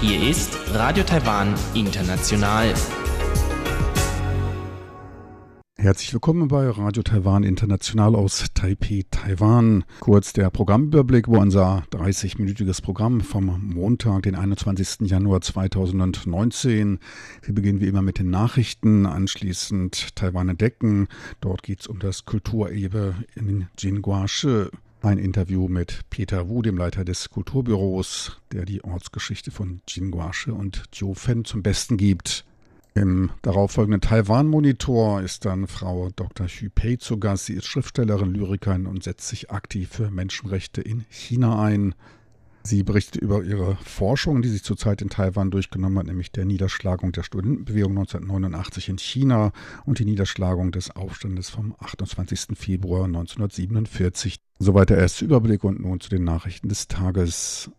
[0.00, 2.72] Hier ist Radio Taiwan International.
[5.82, 9.82] Herzlich willkommen bei Radio Taiwan International aus Taipei, Taiwan.
[9.98, 15.10] Kurz der Programmüberblick, wo unser 30-minütiges Programm vom Montag, den 21.
[15.10, 17.00] Januar 2019.
[17.42, 21.08] Wir beginnen wie immer mit den Nachrichten, anschließend Taiwan entdecken.
[21.40, 24.66] Dort geht es um das Kulturerbe in Jinguashi.
[25.00, 30.84] Ein Interview mit Peter Wu, dem Leiter des Kulturbüros, der die Ortsgeschichte von Jinguashi und
[30.92, 32.44] Jiufen zum Besten gibt.
[32.94, 36.46] Im darauffolgenden Taiwan-Monitor ist dann Frau Dr.
[36.46, 37.46] Xu Pei zu Gast.
[37.46, 41.94] Sie ist Schriftstellerin, Lyrikerin und setzt sich aktiv für Menschenrechte in China ein.
[42.64, 47.12] Sie berichtet über ihre Forschung, die sie zurzeit in Taiwan durchgenommen hat, nämlich der Niederschlagung
[47.12, 49.52] der Studentenbewegung 1989 in China
[49.84, 52.56] und die Niederschlagung des Aufstandes vom 28.
[52.56, 54.36] Februar 1947.
[54.58, 57.70] Soweit der erste Überblick und nun zu den Nachrichten des Tages.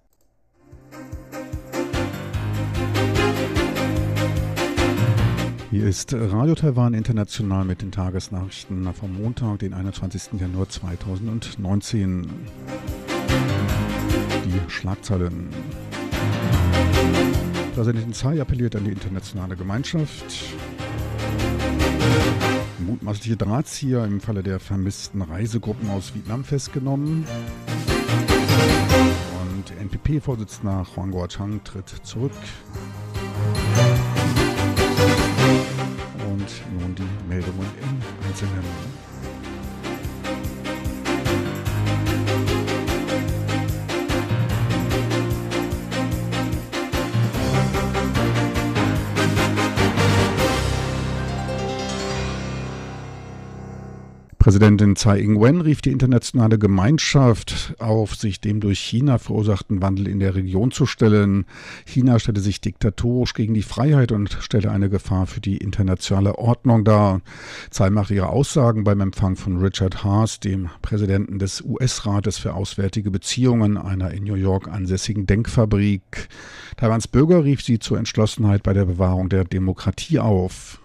[5.73, 10.39] Hier ist Radio Taiwan International mit den Tagesnachrichten vom Montag, den 21.
[10.39, 12.29] Januar 2019.
[14.45, 15.47] Die Schlagzeilen.
[17.73, 20.45] Präsidentin Tsai appelliert an die internationale Gemeinschaft.
[22.77, 27.25] Mutmaßliche Drahtzieher im Falle der vermissten Reisegruppen aus Vietnam festgenommen.
[29.41, 32.31] Und NPP-Vorsitzender Huang Guochang tritt zurück.
[36.79, 39.12] Nun die Meldungen im Einzelnen.
[54.43, 60.19] Präsidentin Tsai Ing-wen rief die internationale Gemeinschaft auf, sich dem durch China verursachten Wandel in
[60.19, 61.45] der Region zu stellen.
[61.85, 66.83] China stelle sich diktatorisch gegen die Freiheit und stelle eine Gefahr für die internationale Ordnung
[66.83, 67.21] dar.
[67.69, 73.11] Tsai macht ihre Aussagen beim Empfang von Richard Haas, dem Präsidenten des US-Rates für Auswärtige
[73.11, 76.27] Beziehungen, einer in New York ansässigen Denkfabrik.
[76.75, 80.82] Taiwans Bürger rief sie zur Entschlossenheit bei der Bewahrung der Demokratie auf.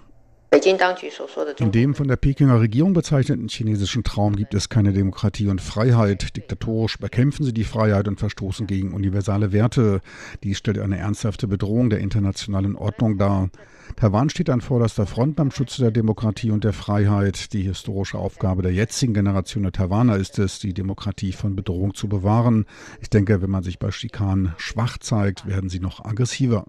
[0.50, 6.34] In dem von der Pekinger Regierung bezeichneten chinesischen Traum gibt es keine Demokratie und Freiheit.
[6.36, 10.00] Diktatorisch bekämpfen sie die Freiheit und verstoßen gegen universale Werte.
[10.42, 13.50] Dies stellt eine ernsthafte Bedrohung der internationalen Ordnung dar.
[13.96, 17.52] Taiwan steht an vorderster Front beim Schutz der Demokratie und der Freiheit.
[17.52, 22.08] Die historische Aufgabe der jetzigen Generation der Taiwaner ist es, die Demokratie von Bedrohung zu
[22.08, 22.64] bewahren.
[23.02, 26.64] Ich denke, wenn man sich bei Schikanen schwach zeigt, werden sie noch aggressiver.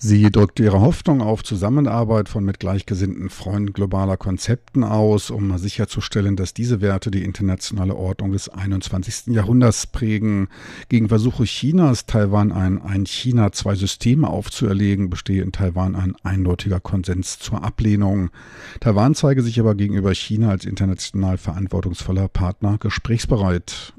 [0.00, 6.36] Sie drückte ihre Hoffnung auf Zusammenarbeit von mit gleichgesinnten Freunden globaler Konzepten aus, um sicherzustellen,
[6.36, 9.34] dass diese Werte die internationale Ordnung des 21.
[9.34, 10.50] Jahrhunderts prägen.
[10.88, 16.78] Gegen Versuche Chinas, Taiwan ein, ein China zwei Systeme aufzuerlegen, bestehe in Taiwan ein eindeutiger
[16.78, 18.30] Konsens zur Ablehnung.
[18.78, 23.94] Taiwan zeige sich aber gegenüber China als international verantwortungsvoller Partner gesprächsbereit.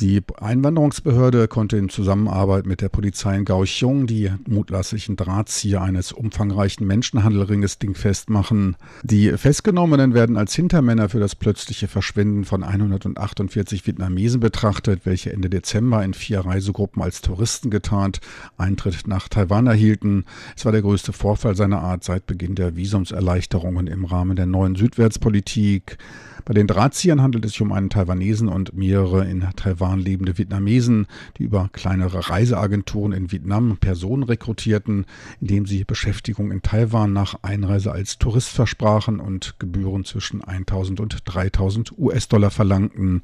[0.00, 6.86] Die Einwanderungsbehörde konnte in Zusammenarbeit mit der Polizei in Kaohsiung die mutmaßlichen Drahtzieher eines umfangreichen
[6.86, 8.76] Menschenhandelringes dingfest machen.
[9.04, 15.48] Die Festgenommenen werden als Hintermänner für das plötzliche Verschwinden von 148 Vietnamesen betrachtet, welche Ende
[15.48, 18.20] Dezember in vier Reisegruppen als Touristen getarnt
[18.58, 20.26] Eintritt nach Taiwan erhielten.
[20.54, 24.74] Es war der größte Vorfall seiner Art seit Beginn der Visumserleichterungen im Rahmen der neuen
[24.74, 25.96] Südwärtspolitik.
[26.44, 31.06] Bei den Drahtziehern handelt es sich um einen Taiwanesen und mehrere in Taiwan lebende Vietnamesen,
[31.38, 35.06] die über kleinere Reiseagenturen in Vietnam Personen rekrutierten,
[35.40, 41.22] indem sie Beschäftigung in Taiwan nach Einreise als Tourist versprachen und Gebühren zwischen 1000 und
[41.24, 43.22] 3000 US-Dollar verlangten.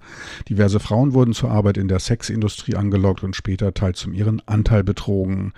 [0.49, 4.85] Diverse Frauen wurden zur Arbeit in der Sexindustrie angelockt und später teils um ihren Anteil
[4.85, 5.53] betrogen.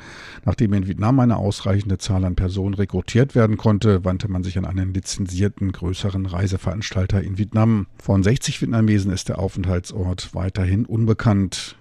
[0.44, 4.64] Nachdem in Vietnam eine ausreichende Zahl an Personen rekrutiert werden konnte, wandte man sich an
[4.64, 7.86] einen lizenzierten größeren Reiseveranstalter in Vietnam Vietnam.
[8.02, 11.76] Von 60 Vietnamesen ist der Aufenthaltsort weiterhin unbekannt.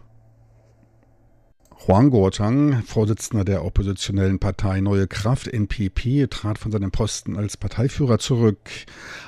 [1.85, 8.17] Huang Guotang, Vorsitzender der oppositionellen Partei Neue Kraft NPP, trat von seinem Posten als Parteiführer
[8.17, 8.57] zurück.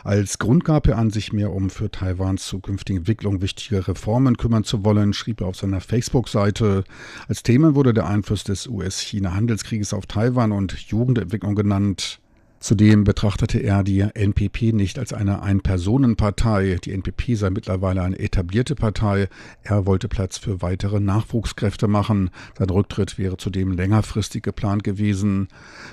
[0.04, 4.64] Als Grund gab er an, sich mehr um für Taiwans zukünftige Entwicklung wichtige Reformen kümmern
[4.64, 6.86] zu wollen, schrieb er auf seiner Facebook-Seite.
[7.28, 12.22] Als Themen wurde der Einfluss des US-China-Handelskrieges auf Taiwan und Jugendentwicklung genannt.
[12.66, 16.80] Zudem betrachtete er die NPP nicht als eine Ein-Personen-Partei.
[16.84, 19.28] Die NPP sei mittlerweile eine etablierte Partei.
[19.62, 22.32] Er wollte Platz für weitere Nachwuchskräfte machen.
[22.58, 25.48] Sein Rücktritt wäre zudem längerfristig geplant gewesen.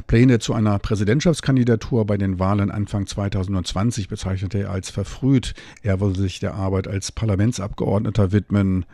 [0.07, 5.53] Pläne zu einer Präsidentschaftskandidatur bei den Wahlen Anfang 2020 bezeichnete er als verfrüht.
[5.83, 8.87] Er wollte sich der Arbeit als Parlamentsabgeordneter widmen.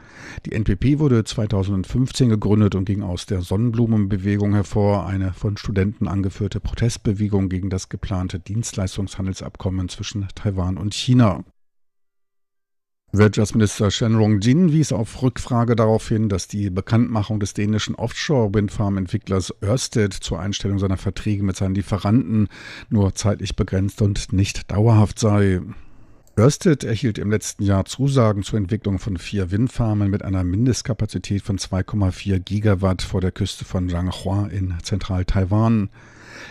[0.46, 6.58] Die NPP wurde 2015 gegründet und ging aus der Sonnenblumenbewegung hervor, eine von Studenten angeführte
[6.58, 11.44] Protestbewegung gegen gegen das geplante Dienstleistungshandelsabkommen zwischen Taiwan und China.
[13.12, 20.12] Wirtschaftsminister Shen Rong-jin wies auf Rückfrage darauf hin, dass die Bekanntmachung des dänischen Offshore-Windfarm-Entwicklers Ørsted
[20.12, 22.48] zur Einstellung seiner Verträge mit seinen Lieferanten
[22.90, 25.60] nur zeitlich begrenzt und nicht dauerhaft sei.
[26.38, 31.58] Ørsted erhielt im letzten Jahr Zusagen zur Entwicklung von vier Windfarmen mit einer Mindestkapazität von
[31.58, 35.90] 2,4 Gigawatt vor der Küste von Zhanghua in Zentral-Taiwan.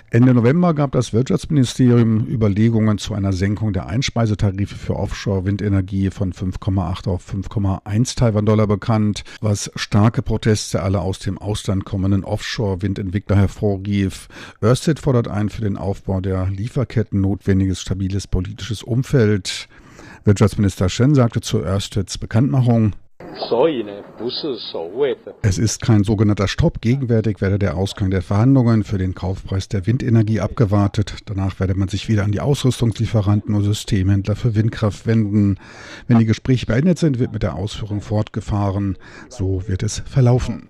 [0.09, 7.09] Ende November gab das Wirtschaftsministerium Überlegungen zu einer Senkung der Einspeisetarife für Offshore-Windenergie von 5,8
[7.09, 14.29] auf 5,1 Taiwan-Dollar bekannt, was starke Proteste aller aus dem Ausland kommenden Offshore-Windentwickler hervorrief.
[14.63, 19.67] Ørsted fordert ein für den Aufbau der Lieferketten notwendiges stabiles politisches Umfeld.
[20.23, 22.93] Wirtschaftsminister Shen sagte zu Örsteds Bekanntmachung,
[25.41, 26.81] es ist kein sogenannter Stopp.
[26.81, 31.15] Gegenwärtig werde der Ausgang der Verhandlungen für den Kaufpreis der Windenergie abgewartet.
[31.25, 35.59] Danach werde man sich wieder an die Ausrüstungslieferanten und Systemhändler für Windkraft wenden.
[36.07, 38.97] Wenn die Gespräche beendet sind, wird mit der Ausführung fortgefahren.
[39.29, 40.69] So wird es verlaufen.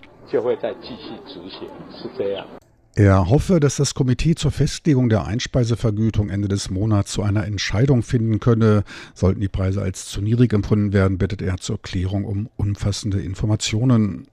[2.98, 8.02] Er hoffe, dass das Komitee zur Festlegung der Einspeisevergütung Ende des Monats zu einer Entscheidung
[8.02, 8.84] finden könne.
[9.14, 14.26] Sollten die Preise als zu niedrig empfunden werden, bittet er zur Klärung um umfassende Informationen.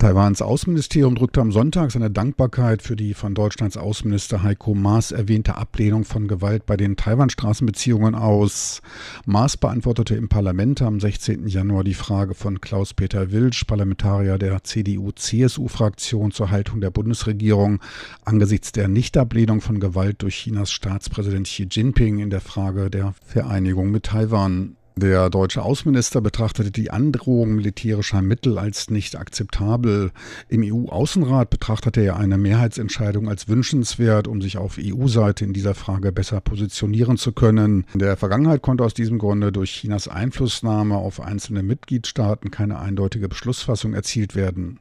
[0.00, 5.58] Taiwans Außenministerium drückte am Sonntag seine Dankbarkeit für die von Deutschlands Außenminister Heiko Maas erwähnte
[5.58, 8.80] Ablehnung von Gewalt bei den Taiwan-Straßenbeziehungen aus.
[9.26, 11.46] Maas beantwortete im Parlament am 16.
[11.48, 17.80] Januar die Frage von Klaus-Peter Wilsch, Parlamentarier der CDU-CSU-Fraktion zur Haltung der Bundesregierung
[18.24, 23.90] angesichts der Nichtablehnung von Gewalt durch Chinas Staatspräsident Xi Jinping in der Frage der Vereinigung
[23.90, 24.78] mit Taiwan.
[24.96, 30.10] Der deutsche Außenminister betrachtete die Androhung militärischer Mittel als nicht akzeptabel.
[30.48, 36.12] Im EU-Außenrat betrachtete er eine Mehrheitsentscheidung als wünschenswert, um sich auf EU-Seite in dieser Frage
[36.12, 37.86] besser positionieren zu können.
[37.92, 43.28] In der Vergangenheit konnte aus diesem Grunde durch Chinas Einflussnahme auf einzelne Mitgliedstaaten keine eindeutige
[43.28, 44.80] Beschlussfassung erzielt werden.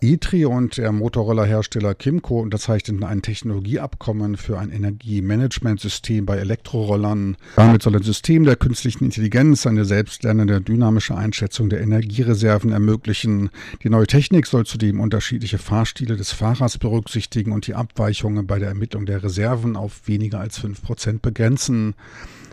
[0.00, 7.36] ITRI und der Motorrollerhersteller Kimco unterzeichneten ein Technologieabkommen für ein Energiemanagementsystem bei Elektrorollern.
[7.56, 13.50] Damit soll ein System der künstlichen Intelligenz eine selbstlernende dynamische Einschätzung der Energiereserven ermöglichen.
[13.82, 18.68] Die neue Technik soll zudem unterschiedliche Fahrstile des Fahrers berücksichtigen und die Abweichungen bei der
[18.68, 21.96] Ermittlung der Reserven auf weniger als 5% begrenzen.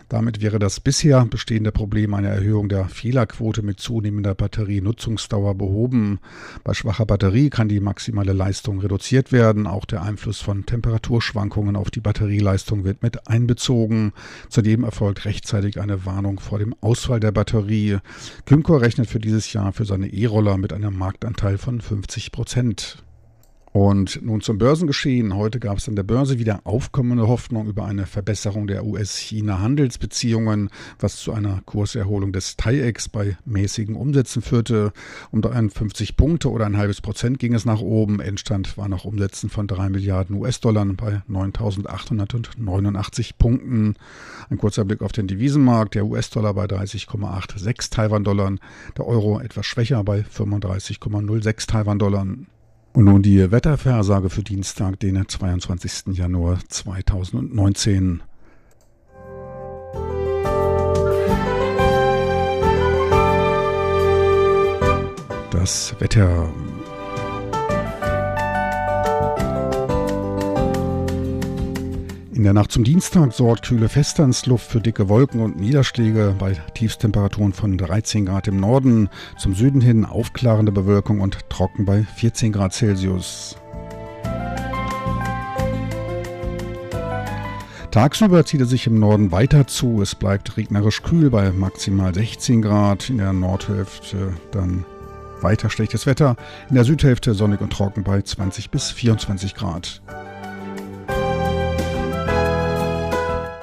[0.08, 6.20] Damit wäre das bisher bestehende Problem einer Erhöhung der Fehlerquote mit zunehmender Batterienutzungsdauer behoben.
[6.62, 9.66] Bei schwacher Batterie kann die maximale Leistung reduziert werden.
[9.66, 14.12] Auch der Einfluss von Temperaturschwankungen auf die Batterieleistung wird mit einbezogen.
[14.48, 17.98] Zudem erfolgt rechtzeitig eine Warnung vor dem Ausfall der Batterie.
[18.44, 23.05] Kymco rechnet für dieses Jahr für seine E-Roller mit einem Marktanteil von 50 Prozent.
[23.76, 25.36] Und nun zum Börsengeschehen.
[25.36, 31.16] Heute gab es an der Börse wieder aufkommende Hoffnung über eine Verbesserung der US-China-Handelsbeziehungen, was
[31.16, 34.94] zu einer Kurserholung des TAIEX bei mäßigen Umsätzen führte.
[35.30, 38.20] Um 53 Punkte oder ein halbes Prozent ging es nach oben.
[38.20, 43.96] Endstand war nach Umsätzen von 3 Milliarden US-Dollar bei 9.889 Punkten.
[44.48, 45.96] Ein kurzer Blick auf den Devisenmarkt.
[45.96, 48.54] Der US-Dollar bei 30,86 Taiwan-Dollar,
[48.96, 52.26] der Euro etwas schwächer bei 35,06 Taiwan-Dollar.
[52.96, 56.16] Und nun die Wettervorhersage für Dienstag, den 22.
[56.16, 58.22] Januar 2019.
[65.50, 66.48] Das Wetter.
[72.36, 77.54] In der Nacht zum Dienstag sorgt kühle Festlandsluft für dicke Wolken und Niederschläge bei Tiefstemperaturen
[77.54, 82.74] von 13 Grad im Norden, zum Süden hin aufklarende Bewölkung und trocken bei 14 Grad
[82.74, 83.56] Celsius.
[87.90, 90.02] Tagsüber zieht es sich im Norden weiter zu.
[90.02, 93.08] Es bleibt regnerisch kühl bei maximal 16 Grad.
[93.08, 94.84] In der Nordhälfte dann
[95.40, 96.36] weiter schlechtes Wetter.
[96.68, 100.02] In der Südhälfte sonnig und trocken bei 20 bis 24 Grad.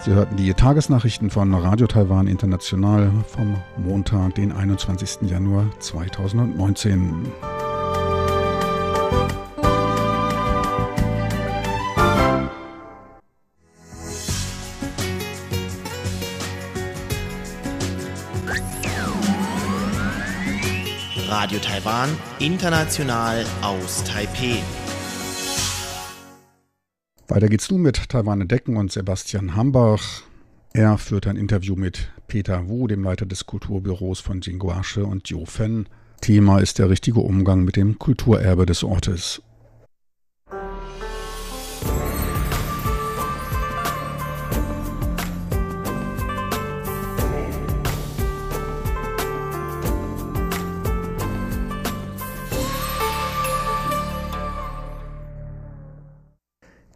[0.05, 5.29] Sie hörten die Tagesnachrichten von Radio Taiwan International vom Montag, den 21.
[5.29, 7.31] Januar 2019.
[21.29, 24.61] Radio Taiwan, international aus Taipei.
[27.33, 30.21] Weiter geht's nun mit Taiwan Entdecken und Sebastian Hambach.
[30.71, 35.89] Er führt ein Interview mit Peter Wu, dem Leiter des Kulturbüros von Jinguasche und Jofen.
[36.21, 39.41] Thema ist der richtige Umgang mit dem Kulturerbe des Ortes.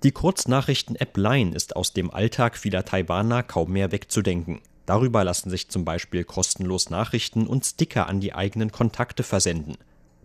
[0.03, 4.61] Die Kurznachrichten-App Line ist aus dem Alltag vieler Taiwaner kaum mehr wegzudenken.
[4.85, 9.75] Darüber lassen sich zum Beispiel kostenlos Nachrichten und Sticker an die eigenen Kontakte versenden.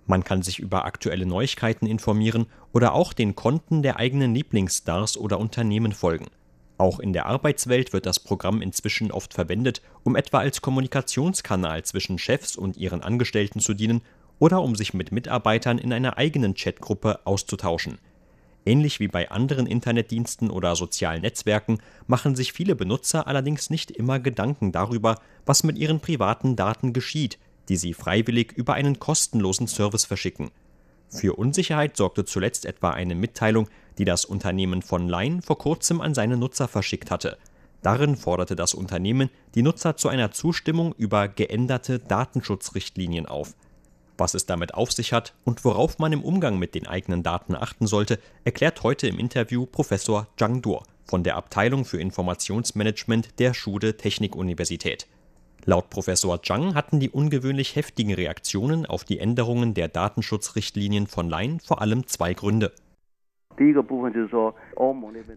[0.07, 5.41] Man kann sich über aktuelle Neuigkeiten informieren oder auch den Konten der eigenen Lieblingsstars oder
[5.41, 6.27] Unternehmen folgen.
[6.77, 12.19] Auch in der Arbeitswelt wird das Programm inzwischen oft verwendet, um etwa als Kommunikationskanal zwischen
[12.19, 14.03] Chefs und ihren Angestellten zu dienen
[14.39, 17.99] oder um sich mit Mitarbeitern in einer eigenen Chatgruppe auszutauschen.
[18.65, 24.21] Ähnlich wie bei anderen Internetdiensten oder sozialen Netzwerken machen sich viele Benutzer allerdings nicht immer
[24.21, 27.39] Gedanken darüber, was mit ihren privaten Daten geschieht,
[27.69, 30.51] die sie freiwillig über einen kostenlosen Service verschicken.
[31.09, 36.15] Für Unsicherheit sorgte zuletzt etwa eine Mitteilung, die das Unternehmen von Line vor kurzem an
[36.15, 37.37] seine Nutzer verschickt hatte.
[37.83, 43.55] Darin forderte das Unternehmen die Nutzer zu einer Zustimmung über geänderte Datenschutzrichtlinien auf.
[44.19, 47.55] Was es damit auf sich hat und worauf man im Umgang mit den eigenen Daten
[47.55, 53.55] achten sollte, erklärt heute im Interview Professor Zhang Duo von der Abteilung für Informationsmanagement der
[53.55, 55.07] Schude Technikuniversität.
[55.65, 61.59] Laut Professor Zhang hatten die ungewöhnlich heftigen Reaktionen auf die Änderungen der Datenschutzrichtlinien von Line
[61.63, 62.73] vor allem zwei Gründe.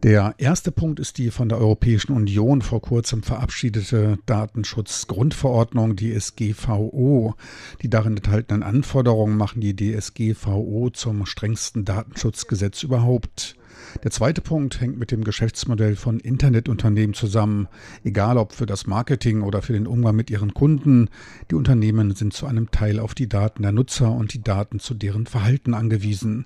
[0.03, 7.35] Der erste Punkt ist die von der Europäischen Union vor kurzem verabschiedete Datenschutzgrundverordnung, die SGVO.
[7.81, 13.55] Die darin enthaltenen Anforderungen machen die DSGVO zum strengsten Datenschutzgesetz überhaupt.
[14.03, 17.67] Der zweite Punkt hängt mit dem Geschäftsmodell von Internetunternehmen zusammen.
[18.03, 21.09] Egal ob für das Marketing oder für den Umgang mit ihren Kunden,
[21.51, 24.93] die Unternehmen sind zu einem Teil auf die Daten der Nutzer und die Daten zu
[24.93, 26.45] deren Verhalten angewiesen.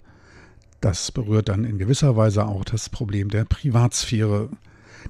[0.81, 4.49] Das berührt dann in gewisser Weise auch das Problem der Privatsphäre.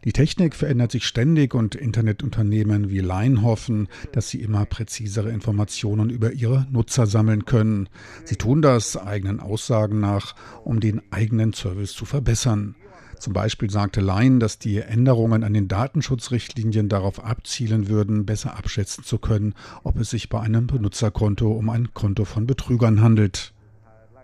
[0.03, 6.09] Die Technik verändert sich ständig und Internetunternehmen wie Line hoffen, dass sie immer präzisere Informationen
[6.09, 7.89] über ihre Nutzer sammeln können.
[8.23, 12.75] Sie tun das eigenen Aussagen nach, um den eigenen Service zu verbessern.
[13.19, 19.03] Zum Beispiel sagte Line, dass die Änderungen an den Datenschutzrichtlinien darauf abzielen würden, besser abschätzen
[19.03, 23.53] zu können, ob es sich bei einem Benutzerkonto um ein Konto von Betrügern handelt.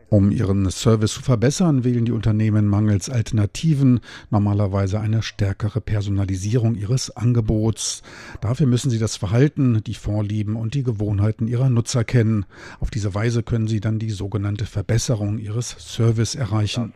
[0.09, 7.15] Um ihren Service zu verbessern, wählen die Unternehmen mangels Alternativen normalerweise eine stärkere Personalisierung ihres
[7.15, 8.03] Angebots.
[8.39, 12.45] Dafür müssen sie das Verhalten, die Vorlieben und die Gewohnheiten ihrer Nutzer kennen.
[12.79, 16.93] Auf diese Weise können sie dann die sogenannte Verbesserung ihres Service erreichen.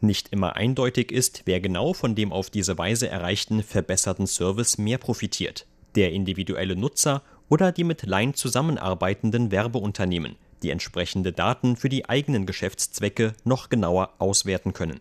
[0.00, 4.98] Nicht immer eindeutig ist, wer genau von dem auf diese Weise erreichten verbesserten Service mehr
[4.98, 5.66] profitiert.
[5.94, 12.46] Der individuelle Nutzer oder die mit Line zusammenarbeitenden Werbeunternehmen, die entsprechende Daten für die eigenen
[12.46, 15.00] Geschäftszwecke noch genauer auswerten können.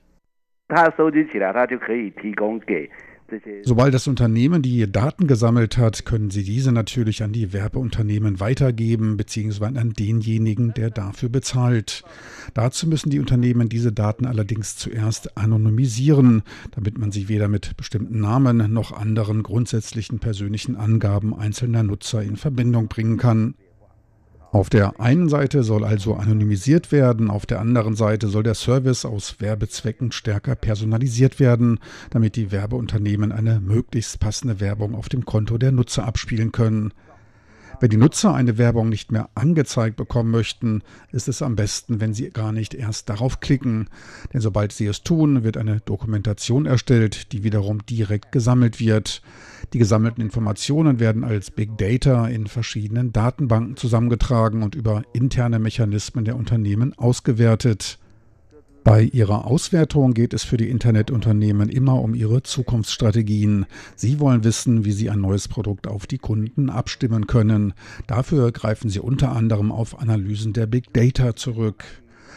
[3.63, 9.17] Sobald das Unternehmen die Daten gesammelt hat, können sie diese natürlich an die Werbeunternehmen weitergeben
[9.17, 9.65] bzw.
[9.65, 12.03] an denjenigen, der dafür bezahlt.
[12.53, 18.22] Dazu müssen die Unternehmen diese Daten allerdings zuerst anonymisieren, damit man sie weder mit bestimmten
[18.22, 23.55] Namen noch anderen grundsätzlichen persönlichen Angaben einzelner Nutzer in Verbindung bringen kann.
[24.51, 29.04] Auf der einen Seite soll also anonymisiert werden, auf der anderen Seite soll der Service
[29.04, 31.80] aus Werbezwecken stärker personalisiert werden,
[32.12, 36.94] damit die Werbeunternehmen eine möglichst passende Werbung auf dem Konto der Nutzer abspielen können.
[37.79, 40.81] Wenn die Nutzer eine Werbung nicht mehr angezeigt bekommen möchten,
[41.12, 43.88] ist es am besten, wenn sie gar nicht erst darauf klicken.
[44.34, 49.22] Denn sobald sie es tun, wird eine Dokumentation erstellt, die wiederum direkt gesammelt wird.
[49.74, 56.25] Die gesammelten Informationen werden als Big Data in verschiedenen Datenbanken zusammengetragen und über interne Mechanismen
[56.25, 58.00] der Unternehmen ausgewertet.
[58.88, 63.65] Bei ihrer Auswertung geht es für die Internetunternehmen immer um ihre Zukunftsstrategien.
[63.98, 67.74] Sie wollen wissen, wie sie ein neues Produkt auf die Kunden abstimmen können.
[68.08, 71.84] Dafür greifen sie unter anderem auf Analysen der Big Data zurück.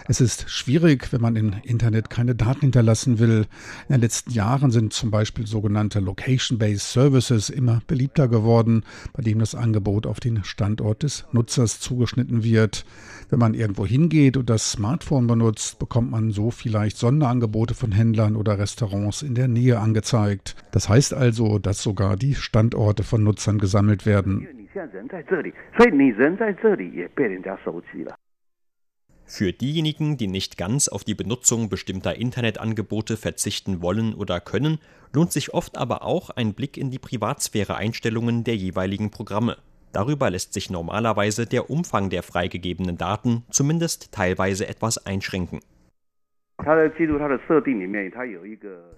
[0.09, 3.47] Es ist schwierig, wenn man im Internet keine Daten hinterlassen will.
[3.89, 9.41] In den letzten Jahren sind zum Beispiel sogenannte Location-Based Services immer beliebter geworden, bei denen
[9.41, 12.85] das Angebot auf den Standort des Nutzers zugeschnitten wird.
[13.29, 18.37] Wenn man irgendwo hingeht und das Smartphone benutzt, bekommt man so vielleicht Sonderangebote von Händlern
[18.37, 20.57] oder Restaurants in der Nähe angezeigt.
[20.73, 24.49] Das heißt also, dass sogar die Standorte von Nutzern gesammelt werden.
[29.33, 34.81] Für diejenigen, die nicht ganz auf die Benutzung bestimmter Internetangebote verzichten wollen oder können,
[35.13, 39.57] lohnt sich oft aber auch ein Blick in die Privatsphäre-Einstellungen der jeweiligen Programme.
[39.93, 45.61] Darüber lässt sich normalerweise der Umfang der freigegebenen Daten zumindest teilweise etwas einschränken.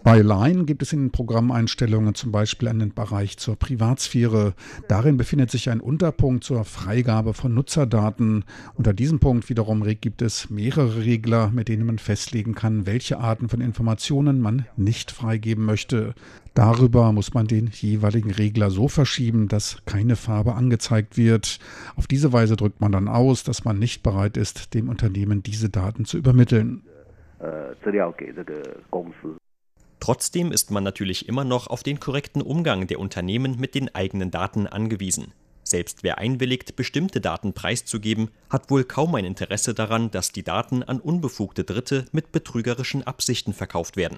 [0.04, 4.54] Bei Line gibt es in den Programmeinstellungen zum Beispiel einen Bereich zur Privatsphäre.
[4.88, 8.44] Darin befindet sich ein Unterpunkt zur Freigabe von Nutzerdaten.
[8.74, 13.48] Unter diesem Punkt wiederum gibt es mehrere Regler, mit denen man festlegen kann, welche Arten
[13.48, 16.14] von Informationen man nicht freigeben möchte.
[16.54, 21.58] Darüber muss man den jeweiligen Regler so verschieben, dass keine Farbe angezeigt wird.
[21.96, 25.70] Auf diese Weise drückt man dann aus, dass man nicht bereit ist, dem Unternehmen diese
[25.70, 26.82] Daten zu übermitteln
[27.41, 29.35] 呃资料给这个公司。
[29.99, 34.67] Trotzdem ist man natürlich immer noch auf den korrekten Umgang der Unternehmen mit den eigenen Daten
[34.67, 35.33] angewiesen.
[35.63, 40.81] Selbst wer einwilligt, bestimmte Daten preiszugeben, hat wohl kaum ein Interesse daran, dass die Daten
[40.81, 44.17] an unbefugte Dritte mit betrügerischen Absichten verkauft werden.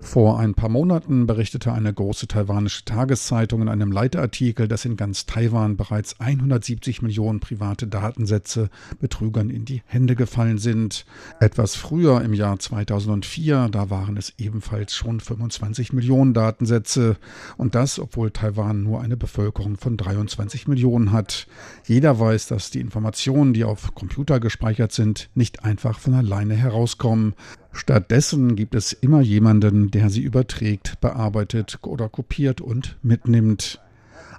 [0.00, 5.26] Vor ein paar Monaten berichtete eine große taiwanische Tageszeitung in einem Leitartikel, dass in ganz
[5.26, 8.68] Taiwan bereits 170 Millionen private Datensätze
[9.00, 11.06] Betrügern in die Hände gefallen sind.
[11.38, 17.16] Etwas früher im Jahr 2004, da waren es ebenfalls schon 25 Millionen Datensätze.
[17.56, 21.46] Und das, obwohl Taiwan nur eine Bevölkerung von 23 Millionen hat.
[21.86, 27.34] Jeder weiß, dass die Informationen, die auf Computer gespeichert sind, nicht einfach von alleine herauskommen.
[27.72, 33.80] Stattdessen gibt es immer jemanden, der sie überträgt, bearbeitet oder kopiert und mitnimmt.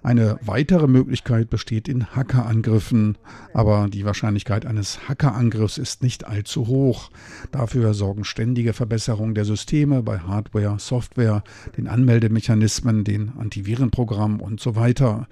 [0.03, 3.17] Eine weitere Möglichkeit besteht in Hackerangriffen,
[3.53, 7.09] aber die Wahrscheinlichkeit eines Hackerangriffs ist nicht allzu hoch.
[7.53, 11.41] Dafür sorgen ständige Verbesserungen der Systeme bei Hardware, Software,
[11.77, 15.27] den Anmeldemechanismen, den Antivirenprogrammen und so weiter.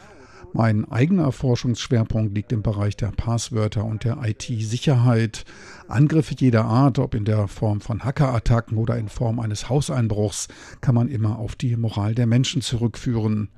[0.53, 5.46] Mein eigener Forschungsschwerpunkt liegt im Bereich der Passwörter und der IT-Sicherheit.
[5.88, 10.50] Angriffe jeder Art, ob in der Form von Hackerattacken oder in Form eines Hauseinbruchs,
[10.81, 13.50] kann man immer auf die Moral der Menschen zurückführen.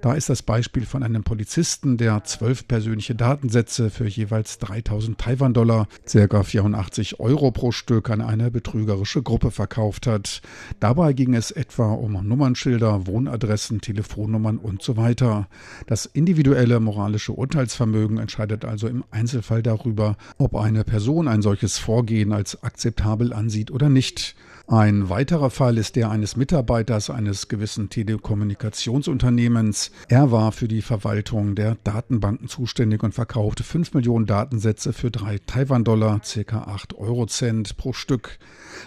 [0.00, 5.88] Da ist das Beispiel von einem Polizisten, der zwölf persönliche Datensätze für jeweils 3000 Taiwan-Dollar,
[6.10, 6.42] ca.
[6.42, 10.42] 84 Euro pro Stück, an eine betrügerische Gruppe verkauft hat.
[10.80, 15.48] Dabei ging es etwa um Nummernschilder, Wohnadressen, Telefonnummern und so weiter.
[15.86, 22.32] Das individuelle moralische Urteilsvermögen entscheidet also im Einzelfall darüber, ob eine Person ein solches Vorgehen
[22.32, 24.36] als akzeptabel ansieht oder nicht.
[24.68, 29.92] Ein weiterer Fall ist der eines Mitarbeiters eines gewissen Telekommunikationsunternehmens.
[30.08, 35.38] Er war für die Verwaltung der Datenbanken zuständig und verkaufte 5 Millionen Datensätze für 3
[35.46, 36.62] Taiwan-Dollar, ca.
[36.62, 38.40] 8 Eurocent pro Stück.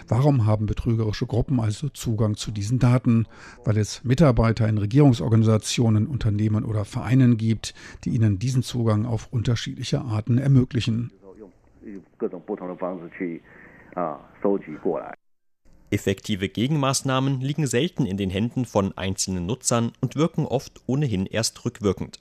[0.06, 3.26] Warum haben betrügerische Gruppen also Zugang zu diesen Daten?
[3.64, 7.72] Weil es Mitarbeiter in Regierungsorganisationen, Unternehmen oder Vereinen gibt,
[8.04, 11.10] die ihnen diesen Zugang auf unterschiedliche Arten ermöglichen.
[15.90, 21.64] Effektive Gegenmaßnahmen liegen selten in den Händen von einzelnen Nutzern und wirken oft ohnehin erst
[21.64, 22.20] rückwirkend.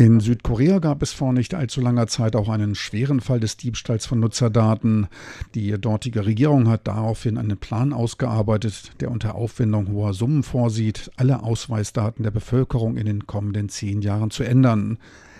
[0.00, 4.06] In Südkorea gab es vor nicht allzu langer Zeit auch einen schweren Fall des Diebstahls
[4.06, 5.08] von Nutzerdaten.
[5.56, 11.42] Die dortige Regierung hat daraufhin einen Plan ausgearbeitet, der unter Aufwendung hoher Summen vorsieht, alle
[11.42, 14.98] Ausweisdaten der Bevölkerung in den kommenden zehn Jahren zu ändern.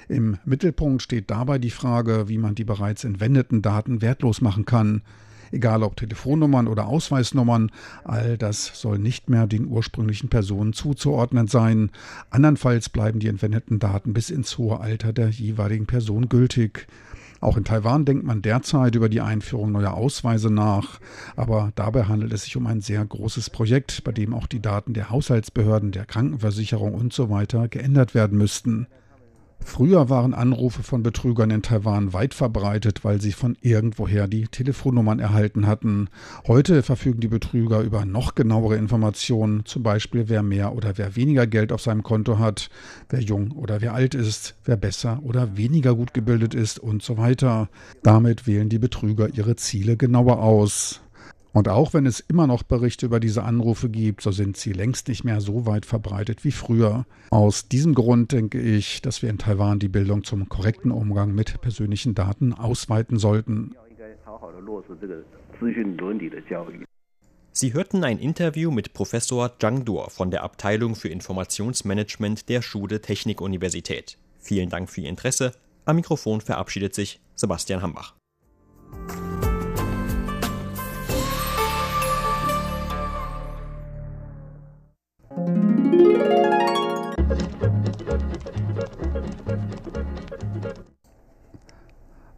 [0.08, 5.02] Im Mittelpunkt steht dabei die Frage, wie man die bereits entwendeten Daten wertlos machen kann.
[5.50, 7.70] Egal ob Telefonnummern oder Ausweisnummern,
[8.04, 11.90] all das soll nicht mehr den ursprünglichen Personen zuzuordnen sein.
[12.30, 16.86] Andernfalls bleiben die entwendeten Daten bis ins hohe Alter der jeweiligen Person gültig.
[17.40, 20.98] Auch in Taiwan denkt man derzeit über die Einführung neuer Ausweise nach,
[21.36, 24.92] aber dabei handelt es sich um ein sehr großes Projekt, bei dem auch die Daten
[24.92, 27.44] der Haushaltsbehörden, der Krankenversicherung usw.
[27.50, 28.88] So geändert werden müssten.
[29.68, 35.20] Früher waren Anrufe von Betrügern in Taiwan weit verbreitet, weil sie von irgendwoher die Telefonnummern
[35.20, 36.08] erhalten hatten.
[36.48, 41.46] Heute verfügen die Betrüger über noch genauere Informationen, zum Beispiel wer mehr oder wer weniger
[41.46, 42.70] Geld auf seinem Konto hat,
[43.10, 47.18] wer jung oder wer alt ist, wer besser oder weniger gut gebildet ist und so
[47.18, 47.68] weiter.
[48.02, 51.02] Damit wählen die Betrüger ihre Ziele genauer aus.
[51.52, 55.08] Und auch wenn es immer noch Berichte über diese Anrufe gibt, so sind sie längst
[55.08, 57.06] nicht mehr so weit verbreitet wie früher.
[57.30, 61.60] Aus diesem Grund denke ich, dass wir in Taiwan die Bildung zum korrekten Umgang mit
[61.60, 63.74] persönlichen Daten ausweiten sollten.
[67.52, 73.00] Sie hörten ein Interview mit Professor Zhang Duo von der Abteilung für Informationsmanagement der Schule
[73.00, 74.16] Technikuniversität.
[74.38, 75.52] Vielen Dank für Ihr Interesse.
[75.84, 78.14] Am Mikrofon verabschiedet sich Sebastian Hambach.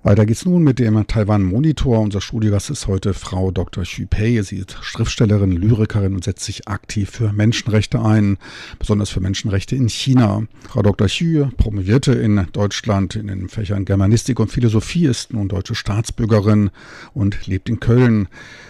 [0.03, 2.01] Weiter geht's nun mit dem Taiwan Monitor.
[2.01, 3.85] Unser Studiogast ist heute Frau Dr.
[3.85, 4.41] Xu Pei.
[4.41, 8.39] Sie ist Schriftstellerin, Lyrikerin und setzt sich aktiv für Menschenrechte ein,
[8.79, 10.45] besonders für Menschenrechte in China.
[10.71, 11.07] Frau Dr.
[11.07, 16.71] Xu promovierte in Deutschland in den Fächern Germanistik und Philosophie, ist nun deutsche Staatsbürgerin
[17.13, 18.29] und lebt in Köln.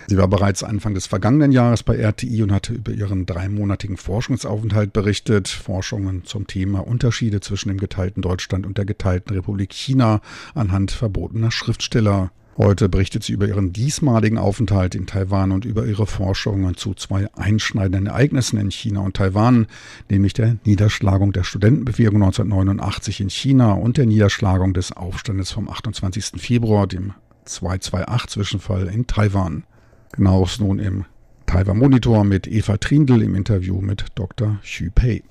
[0.08, 4.92] Sie war bereits Anfang des vergangenen Jahres bei RTI und hatte über ihren dreimonatigen Forschungsaufenthalt
[4.92, 5.46] berichtet.
[5.46, 10.20] Forschungen zum Thema Unterschiede zwischen dem geteilten Deutschland und der geteilten Republik China
[10.56, 11.19] anhand verbotener
[11.50, 12.30] Schriftsteller.
[12.56, 17.32] Heute berichtet sie über ihren diesmaligen Aufenthalt in Taiwan und über ihre Forschungen zu zwei
[17.34, 19.66] einschneidenden Ereignissen in China und Taiwan,
[20.10, 26.40] nämlich der Niederschlagung der Studentenbewegung 1989 in China und der Niederschlagung des Aufstandes vom 28.
[26.40, 27.14] Februar, dem
[27.46, 29.64] 228-Zwischenfall in Taiwan.
[30.12, 31.04] Genaues nun im
[31.46, 34.58] Taiwan Monitor mit Eva Trindl im Interview mit Dr.
[34.62, 35.22] Xu Pei.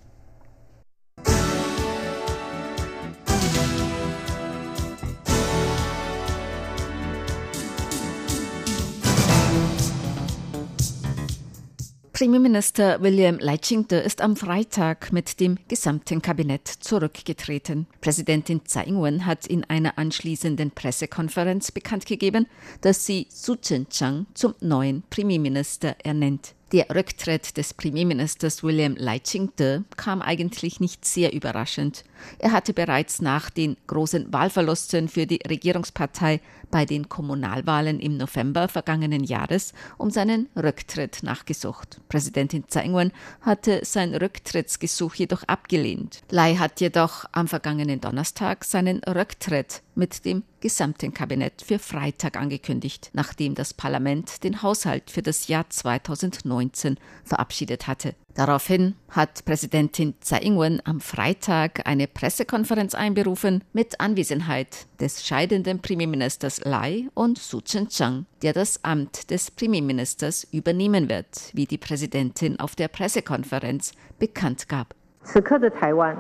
[12.19, 17.87] Premierminister William Leichingte ist am Freitag mit dem gesamten Kabinett zurückgetreten.
[18.01, 22.47] Präsidentin Tsai Ing-wen hat in einer anschließenden Pressekonferenz bekannt gegeben,
[22.81, 26.55] dass sie Su Chen-chang zum neuen Premierminister ernennt.
[26.71, 32.03] Der Rücktritt des Premierministers William Leichingte kam eigentlich nicht sehr überraschend.
[32.37, 38.67] Er hatte bereits nach den großen Wahlverlusten für die Regierungspartei bei den Kommunalwahlen im November
[38.67, 42.01] vergangenen Jahres um seinen Rücktritt nachgesucht.
[42.07, 46.21] Präsidentin Tsai Ing-wen hatte sein Rücktrittsgesuch jedoch abgelehnt.
[46.29, 53.10] Lai hat jedoch am vergangenen Donnerstag seinen Rücktritt mit dem gesamten Kabinett für Freitag angekündigt,
[53.12, 58.14] nachdem das Parlament den Haushalt für das Jahr 2019 verabschiedet hatte.
[58.34, 66.64] Daraufhin hat Präsidentin Tsai Ing-wen am Freitag eine Pressekonferenz einberufen mit Anwesenheit des scheidenden Premierministers
[66.64, 72.74] Lai und Su Chen-chang, der das Amt des Premierministers übernehmen wird, wie die Präsidentin auf
[72.74, 74.94] der Pressekonferenz bekannt gab.
[75.24, 76.14] 此刻的台湾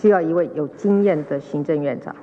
[0.00, 2.14] 需要一位有经验的行政院长。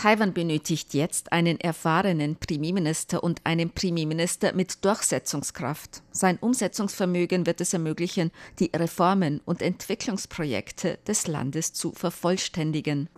[0.00, 6.02] Taiwan benötigt jetzt einen erfahrenen Premierminister und einen Premierminister mit Durchsetzungskraft.
[6.10, 13.10] Sein Umsetzungsvermögen wird es ermöglichen, die Reformen und Entwicklungsprojekte des Landes zu vervollständigen.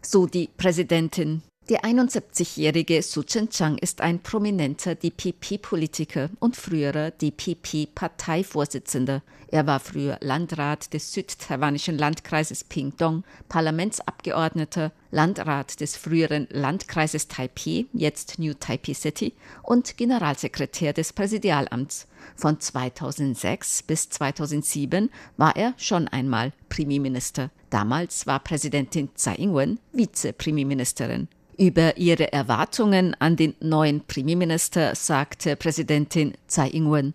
[0.00, 9.22] So die Präsidentin der 71-jährige Su Chen-chang ist ein prominenter DPP-Politiker und früherer DPP-Parteivorsitzender.
[9.52, 18.40] Er war früher Landrat des südtaiwanischen Landkreises Pingdong, Parlamentsabgeordneter, Landrat des früheren Landkreises Taipei, jetzt
[18.40, 22.08] New Taipei City, und Generalsekretär des Präsidialamts.
[22.34, 27.50] Von 2006 bis 2007 war er schon einmal Premierminister.
[27.70, 31.28] Damals war Präsidentin Tsai Ing-wen Vizepremierministerin.
[31.60, 37.12] Über ihre Erwartungen an den neuen Premierminister sagte Präsidentin Tsai Ing-wen.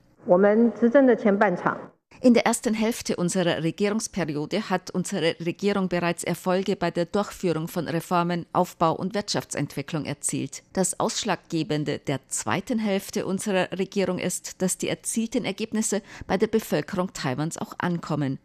[2.21, 7.87] In der ersten Hälfte unserer Regierungsperiode hat unsere Regierung bereits Erfolge bei der Durchführung von
[7.87, 10.61] Reformen, Aufbau und Wirtschaftsentwicklung erzielt.
[10.73, 17.11] Das Ausschlaggebende der zweiten Hälfte unserer Regierung ist, dass die erzielten Ergebnisse bei der Bevölkerung
[17.13, 18.37] Taiwans auch ankommen.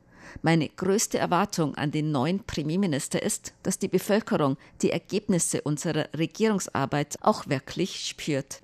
[0.42, 7.16] Meine größte Erwartung an den neuen Premierminister ist, dass die Bevölkerung die Ergebnisse unserer Regierungsarbeit
[7.20, 8.60] auch wirklich spürt.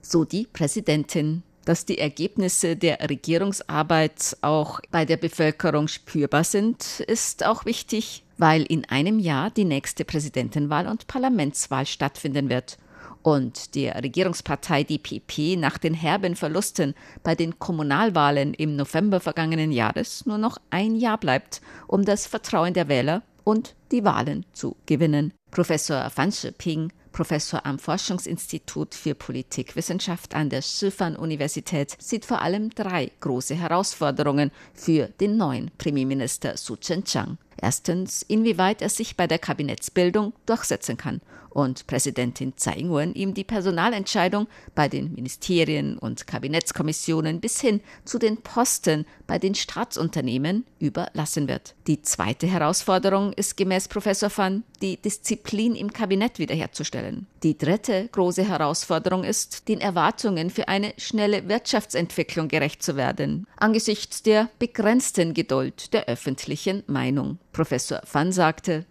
[0.00, 1.42] So die Präsidentin.
[1.64, 8.64] Dass die Ergebnisse der Regierungsarbeit auch bei der Bevölkerung spürbar sind, ist auch wichtig, weil
[8.64, 12.76] in einem Jahr die nächste Präsidentenwahl und Parlamentswahl stattfinden wird
[13.24, 20.26] und der Regierungspartei DPP nach den herben Verlusten bei den Kommunalwahlen im November vergangenen Jahres
[20.26, 25.32] nur noch ein Jahr bleibt, um das Vertrauen der Wähler und die Wahlen zu gewinnen.
[25.50, 33.10] Professor Fan Shiping, Professor am Forschungsinstitut für Politikwissenschaft an der Schifan-Universität, sieht vor allem drei
[33.20, 37.38] große Herausforderungen für den neuen Premierminister Su Chen-chang.
[37.60, 41.20] Erstens, inwieweit er sich bei der Kabinettsbildung durchsetzen kann
[41.54, 48.18] und Präsidentin Tsai Ing-wen ihm die Personalentscheidung bei den Ministerien und Kabinettskommissionen bis hin zu
[48.18, 51.74] den Posten bei den Staatsunternehmen überlassen wird.
[51.86, 57.26] Die zweite Herausforderung ist gemäß Professor Fan die Disziplin im Kabinett wiederherzustellen.
[57.42, 64.22] Die dritte große Herausforderung ist, den Erwartungen für eine schnelle Wirtschaftsentwicklung gerecht zu werden, angesichts
[64.22, 67.38] der begrenzten Geduld der öffentlichen Meinung.
[67.54, 68.84] Professor Fan sagte,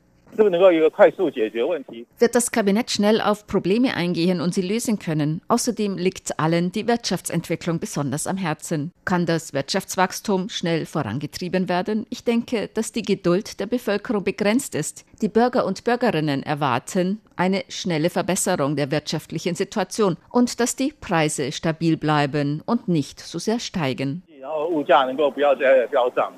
[2.20, 5.42] wird das Kabinett schnell auf Probleme eingehen und sie lösen können.
[5.48, 8.92] Außerdem liegt allen die Wirtschaftsentwicklung besonders am Herzen.
[9.06, 12.08] Kann das Wirtschaftswachstum schnell vorangetrieben werden?
[12.10, 15.06] Ich denke, dass die Geduld der Bevölkerung begrenzt ist.
[15.22, 21.52] Die Bürger und Bürgerinnen erwarten eine schnelle Verbesserung der wirtschaftlichen Situation und dass die Preise
[21.52, 24.24] stabil bleiben und nicht so sehr steigen.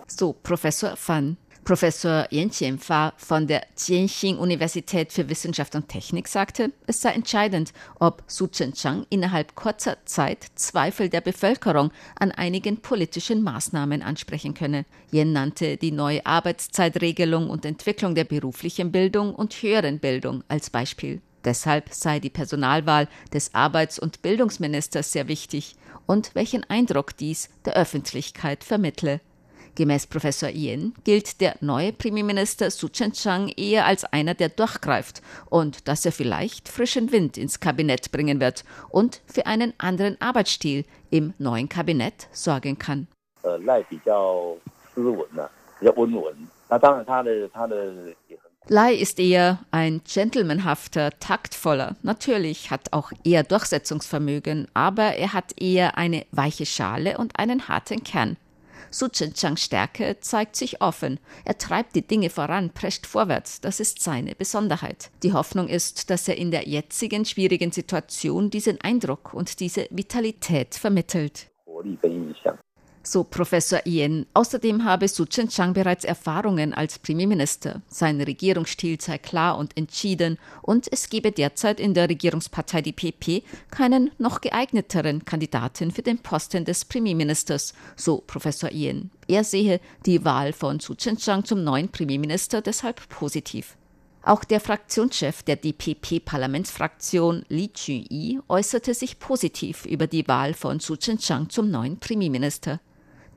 [0.07, 1.37] So Professor Fan.
[1.65, 8.21] Professor Yan Qianfa von der Jianxing-Universität für Wissenschaft und Technik sagte, es sei entscheidend, ob
[8.27, 14.85] Su Chen-chang innerhalb kurzer Zeit Zweifel der Bevölkerung an einigen politischen Maßnahmen ansprechen könne.
[15.09, 21.19] Yan nannte die neue Arbeitszeitregelung und Entwicklung der beruflichen Bildung und höheren Bildung als Beispiel.
[21.45, 25.75] Deshalb sei die Personalwahl des Arbeits- und Bildungsministers sehr wichtig
[26.05, 29.19] und welchen Eindruck dies der Öffentlichkeit vermittle.
[29.75, 35.87] Gemäß Professor Yen gilt der neue Premierminister Su Chen-chang eher als einer, der durchgreift und
[35.87, 41.33] dass er vielleicht frischen Wind ins Kabinett bringen wird und für einen anderen Arbeitsstil im
[41.37, 43.07] neuen Kabinett sorgen kann.
[48.67, 51.95] Lai ist eher ein gentlemanhafter, taktvoller.
[52.01, 58.03] Natürlich hat auch er Durchsetzungsvermögen, aber er hat eher eine weiche Schale und einen harten
[58.03, 58.37] Kern.
[58.91, 61.19] Su Chen-changs Stärke zeigt sich offen.
[61.43, 63.61] Er treibt die Dinge voran, prescht vorwärts.
[63.61, 65.11] Das ist seine Besonderheit.
[65.23, 70.75] Die Hoffnung ist, dass er in der jetzigen schwierigen Situation diesen Eindruck und diese Vitalität
[70.75, 71.49] vermittelt
[73.05, 74.25] so Professor Yen.
[74.33, 77.81] Außerdem habe Su Chen-chang bereits Erfahrungen als Premierminister.
[77.87, 83.43] Sein Regierungsstil sei klar und entschieden und es gebe derzeit in der Regierungspartei die PP
[83.71, 89.11] keinen noch geeigneteren Kandidaten für den Posten des Premierministers, so Professor Yen.
[89.27, 93.77] Er sehe die Wahl von Su Chen-chang zum neuen Premierminister deshalb positiv.
[94.25, 100.95] Auch der Fraktionschef der DPP-Parlamentsfraktion Li Chu-yi äußerte sich positiv über die Wahl von Su
[100.95, 102.79] Chen-chang zum neuen Premierminister.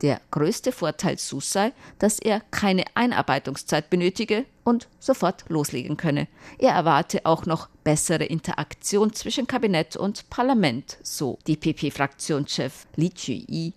[0.01, 6.27] Der größte Vorteil Sus sei, dass er keine Einarbeitungszeit benötige und sofort loslegen könne.
[6.57, 13.73] Er erwarte auch noch bessere Interaktion zwischen Kabinett und Parlament, so die PP-Fraktionschef Li Chu-yi.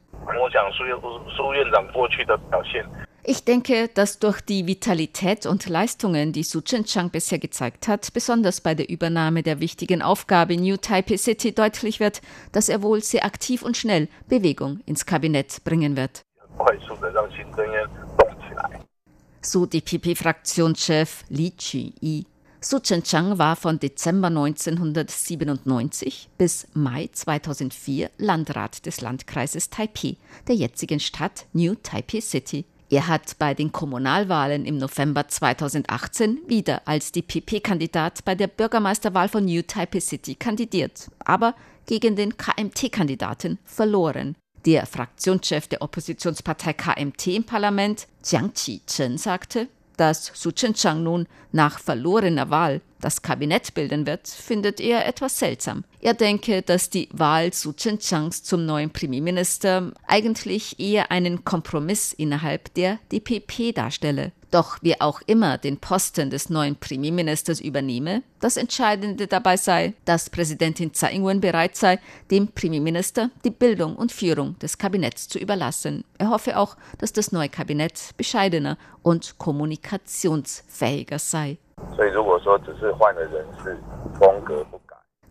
[3.24, 8.60] Ich denke, dass durch die Vitalität und Leistungen, die Su Chen-chang bisher gezeigt hat, besonders
[8.60, 13.24] bei der Übernahme der wichtigen Aufgabe New Taipei City deutlich wird, dass er wohl sehr
[13.24, 16.22] aktiv und schnell Bewegung ins Kabinett bringen wird.
[19.40, 22.26] So die PP-Fraktionschef Li Chi-yi.
[22.60, 30.16] Su Chen-chang war von Dezember 1997 bis Mai 2004 Landrat des Landkreises Taipei,
[30.48, 32.64] der jetzigen Stadt New Taipei City.
[32.92, 39.46] Er hat bei den Kommunalwahlen im November 2018 wieder als DPP-Kandidat bei der Bürgermeisterwahl von
[39.46, 41.54] New Taipei City kandidiert, aber
[41.86, 44.36] gegen den KMT-Kandidaten verloren.
[44.66, 49.68] Der Fraktionschef der Oppositionspartei KMT im Parlament, Jiang Qi-chen, sagte,
[50.02, 55.84] dass Su Chen-chang nun nach verlorener Wahl das Kabinett bilden wird, findet er etwas seltsam.
[56.00, 62.74] Er denke, dass die Wahl Su Chen-changs zum neuen Premierminister eigentlich eher einen Kompromiss innerhalb
[62.74, 64.32] der DPP darstelle.
[64.52, 70.28] Doch wer auch immer den Posten des neuen Premierministers übernehme, das Entscheidende dabei sei, dass
[70.28, 71.98] Präsidentin Tsai Ing-wen bereit sei,
[72.30, 76.04] dem Premierminister die Bildung und Führung des Kabinetts zu überlassen.
[76.18, 81.56] Er hoffe auch, dass das neue Kabinett bescheidener und kommunikationsfähiger sei.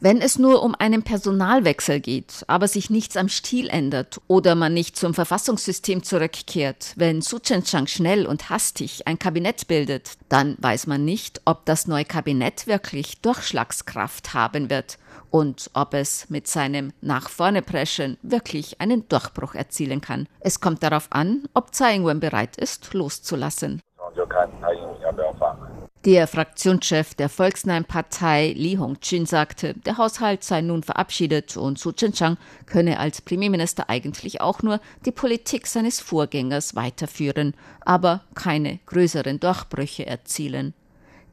[0.01, 4.73] Wenn es nur um einen Personalwechsel geht, aber sich nichts am Stil ändert oder man
[4.73, 10.87] nicht zum Verfassungssystem zurückkehrt, wenn Su Chen-chang schnell und hastig ein Kabinett bildet, dann weiß
[10.87, 14.97] man nicht, ob das neue Kabinett wirklich Durchschlagskraft haben wird
[15.29, 20.27] und ob es mit seinem nach vorne preschen wirklich einen Durchbruch erzielen kann.
[20.39, 23.81] Es kommt darauf an, ob Tsai Ing-wen bereit ist, loszulassen.
[26.03, 31.91] Der Fraktionschef der volksnahen Partei Li Hongqun sagte, der Haushalt sei nun verabschiedet und Su
[31.91, 39.39] Chen-chang könne als Premierminister eigentlich auch nur die Politik seines Vorgängers weiterführen, aber keine größeren
[39.39, 40.73] Durchbrüche erzielen.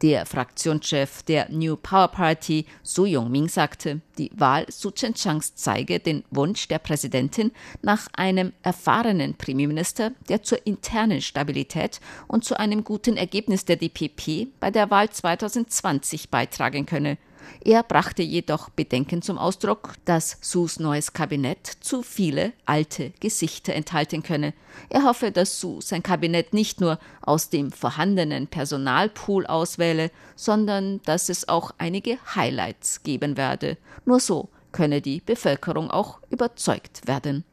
[0.00, 6.22] Der Fraktionschef der New Power Party, Su Yongming, sagte, die Wahl Su Chen-changs zeige den
[6.30, 7.50] Wunsch der Präsidentin
[7.82, 14.46] nach einem erfahrenen Premierminister, der zur internen Stabilität und zu einem guten Ergebnis der DPP
[14.60, 17.18] bei der Wahl 2020 beitragen könne.
[17.64, 24.22] Er brachte jedoch Bedenken zum Ausdruck, dass Sus neues Kabinett zu viele alte Gesichter enthalten
[24.22, 24.54] könne.
[24.88, 31.28] Er hoffe, dass Su sein Kabinett nicht nur aus dem vorhandenen Personalpool auswähle, sondern dass
[31.28, 33.76] es auch einige Highlights geben werde.
[34.04, 37.44] Nur so könne die Bevölkerung auch überzeugt werden.